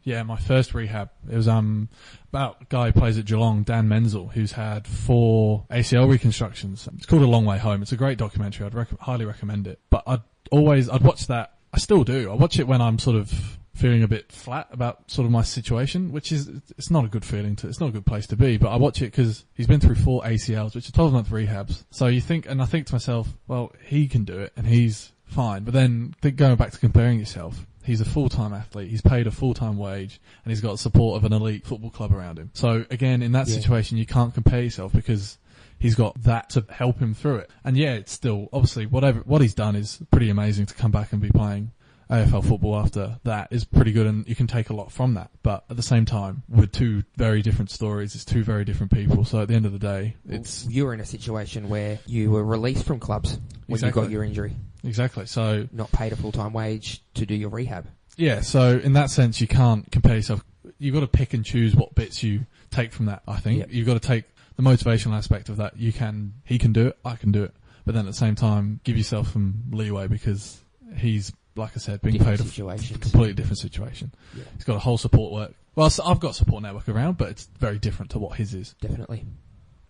yeah, 0.05 0.23
my 0.23 0.37
first 0.37 0.75
rehab. 0.75 1.11
It 1.31 1.35
was 1.35 1.49
um 1.49 1.89
about 2.29 2.63
a 2.63 2.65
guy 2.67 2.87
who 2.87 2.93
plays 2.93 3.19
at 3.19 3.25
Geelong, 3.25 3.63
Dan 3.63 3.89
Menzel, 3.89 4.29
who's 4.29 4.53
had 4.53 4.87
four 4.87 5.67
ACL 5.71 6.09
reconstructions. 6.09 6.89
It's 6.97 7.07
called 7.07 7.23
A 7.23 7.27
Long 7.27 7.45
Way 7.45 7.59
Home. 7.59 7.83
It's 7.83 7.93
a 7.93 7.97
great 7.97 8.19
documentary. 8.19 8.67
I'd 8.67 8.75
rec- 8.75 9.01
highly 9.01 9.25
recommend 9.25 9.67
it. 9.67 9.81
But 9.91 10.05
I'd 10.07 10.23
always, 10.51 10.89
I'd 10.89 11.03
watch 11.03 11.27
that. 11.29 11.55
I 11.73 11.79
still 11.79 12.05
do. 12.05 12.31
I 12.31 12.35
watch 12.35 12.59
it 12.59 12.69
when 12.69 12.81
I'm 12.81 12.99
sort 12.99 13.17
of 13.17 13.59
feeling 13.75 14.05
a 14.05 14.09
bit 14.09 14.31
flat 14.31 14.69
about 14.71 15.11
sort 15.11 15.27
of 15.27 15.33
my 15.33 15.43
situation, 15.43 16.13
which 16.13 16.31
is, 16.31 16.49
it's 16.79 16.91
not 16.91 17.05
a 17.05 17.09
good 17.09 17.25
feeling 17.25 17.57
to, 17.57 17.69
it's 17.69 17.81
not 17.81 17.89
a 17.89 17.93
good 17.93 18.07
place 18.07 18.27
to 18.29 18.37
be, 18.37 18.57
but 18.57 18.69
I 18.69 18.77
watch 18.77 19.03
it 19.03 19.07
because 19.07 19.45
he's 19.55 19.67
been 19.67 19.81
through 19.81 19.97
four 19.97 20.23
ACLs, 20.23 20.77
which 20.77 20.89
are 20.89 20.93
12 20.93 21.13
month 21.13 21.31
rehabs. 21.31 21.85
So 21.91 22.07
you 22.07 22.21
think, 22.21 22.47
and 22.47 22.63
I 22.63 22.67
think 22.67 22.87
to 22.87 22.95
myself, 22.95 23.29
well, 23.49 23.73
he 23.85 24.07
can 24.07 24.25
do 24.25 24.39
it 24.39 24.53
and 24.57 24.67
he's 24.67 25.13
fine. 25.25 25.65
But 25.65 25.75
then 25.75 26.15
think 26.21 26.37
going 26.37 26.57
back 26.57 26.71
to 26.73 26.79
comparing 26.79 27.19
yourself, 27.19 27.67
he's 27.85 28.01
a 28.01 28.05
full-time 28.05 28.53
athlete, 28.55 28.91
he's 28.91 29.01
paid 29.03 29.27
a 29.27 29.31
full-time 29.31 29.77
wage, 29.77 30.21
and 30.45 30.51
he's 30.51 30.61
got 30.61 30.79
support 30.79 31.17
of 31.17 31.25
an 31.25 31.33
elite 31.33 31.67
football 31.67 31.91
club 31.91 32.13
around 32.13 32.39
him. 32.39 32.51
So 32.55 32.85
again, 32.91 33.23
in 33.23 33.33
that 33.33 33.49
Yeah. 33.49 33.55
situation, 33.55 33.99
you 33.99 34.07
can't 34.07 34.33
compare 34.35 34.63
yourself 34.63 34.93
because 34.93 35.39
he's 35.79 35.95
got 35.95 36.21
that 36.23 36.51
to 36.51 36.65
help 36.71 36.99
him 36.99 37.15
through 37.15 37.37
it. 37.37 37.51
And 37.65 37.77
yeah, 37.77 37.95
it's 37.95 38.13
still, 38.13 38.49
obviously, 38.53 38.87
whatever, 38.87 39.21
what 39.21 39.43
he's 39.43 39.55
done 39.55 39.77
is 39.77 40.01
pretty 40.11 40.31
amazing 40.31 40.67
to 40.67 40.75
come 40.75 40.91
back 40.91 41.13
and 41.13 41.21
be 41.21 41.31
playing 41.31 41.73
AFL 42.11 42.45
football 42.45 42.77
after 42.77 43.19
that 43.25 43.49
is 43.51 43.65
pretty 43.65 43.91
good 43.91 44.07
and 44.07 44.29
you 44.29 44.35
can 44.35 44.47
take 44.47 44.69
a 44.69 44.75
lot 44.75 44.93
from 44.93 45.15
that. 45.15 45.31
But 45.43 45.65
at 45.71 45.77
the 45.77 45.83
same 45.83 46.05
time, 46.05 46.43
with 46.49 46.71
two 46.71 47.03
very 47.17 47.41
different 47.43 47.71
stories, 47.71 48.15
it's 48.15 48.25
two 48.27 48.45
very 48.45 48.65
different 48.65 48.93
people. 48.93 49.25
So 49.25 49.41
at 49.41 49.49
the 49.49 49.55
end 49.55 49.65
of 49.67 49.73
the 49.73 49.79
day, 49.79 50.15
it's 50.29 50.67
you 50.69 50.85
were 50.85 50.93
in 50.95 51.01
a 51.01 51.07
situation 51.07 51.69
where 51.69 51.99
you 52.07 52.31
were 52.31 52.45
released 52.45 52.85
from 52.85 53.01
clubs 53.01 53.39
when 53.67 53.81
you 53.81 53.91
got 53.91 54.11
your 54.11 54.23
injury, 54.23 54.55
exactly. 54.85 55.27
So 55.27 55.69
not 55.73 55.91
paid 55.93 56.13
a 56.13 56.17
full-time 56.17 56.53
wage 56.53 57.03
to 57.15 57.27
do 57.27 57.35
your 57.35 57.51
rehab. 57.51 57.87
Yeah, 58.17 58.41
so 58.43 58.79
in 58.79 58.93
that 58.93 59.11
sense, 59.11 59.41
you 59.41 59.49
can't 59.49 59.91
compare 59.91 60.15
yourself. 60.17 60.45
You've 60.79 60.95
got 60.95 61.01
to 61.01 61.09
pick 61.09 61.35
and 61.35 61.45
choose 61.45 61.75
what 61.75 61.95
bits 61.95 62.23
you 62.23 62.47
take 62.71 62.93
from 62.93 63.07
that. 63.07 63.23
I 63.27 63.39
think 63.39 63.59
Yep. 63.61 63.69
you've 63.73 63.87
got 63.87 63.95
to 64.01 64.07
take 64.07 64.25
the 64.57 64.63
motivational 64.63 65.15
aspect 65.17 65.49
of 65.49 65.57
that. 65.57 65.77
You 65.77 65.93
can, 65.93 66.35
he 66.45 66.59
can 66.59 66.73
do 66.73 66.87
it, 66.89 66.99
I 67.05 67.17
can 67.17 67.33
do 67.33 67.43
it, 67.43 67.53
but 67.85 67.95
then 67.95 68.07
at 68.07 68.13
the 68.13 68.17
same 68.17 68.35
time, 68.37 68.81
give 68.85 68.97
yourself 68.97 69.33
some 69.33 69.65
leeway 69.73 70.07
because 70.07 70.61
he's, 70.97 71.33
like 71.57 71.73
I 71.75 71.79
said, 71.81 72.03
being 72.03 72.19
Different 72.19 72.39
paid 72.39 72.47
a 72.95 72.99
completely 72.99 73.35
different 73.35 73.59
situation. 73.59 74.13
Yeah. 74.37 74.45
He's 74.55 74.65
got 74.65 74.77
a 74.77 74.81
whole 74.81 74.99
support 74.99 75.33
work. 75.33 75.55
Well, 75.75 75.91
I've 76.05 76.21
got 76.21 76.37
support 76.37 76.63
network 76.63 76.89
around, 76.89 77.19
but 77.19 77.31
it's 77.31 77.49
very 77.59 77.81
different 77.81 78.13
to 78.13 78.21
what 78.21 78.37
his 78.37 78.55
is. 78.55 78.75
Definitely. 78.81 79.25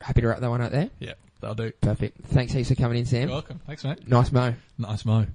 Happy 0.01 0.23
to 0.23 0.29
wrap 0.29 0.41
that 0.41 0.49
one 0.49 0.63
out 0.63 0.73
there. 0.73 0.89
Yeah, 0.99 1.13
that'll 1.45 1.55
do. 1.55 1.73
Perfect. 1.81 2.25
Thanks 2.27 2.53
heaps 2.53 2.69
for 2.69 2.75
coming 2.75 2.99
in, 2.99 3.07
Sam. 3.07 3.23
You're 3.29 3.31
welcome. 3.33 3.61
Thanks, 3.67 3.85
mate. 3.85 4.09
Nice 4.09 4.33
mo. 4.33 4.55
Nice 4.79 5.05
mo. 5.05 5.27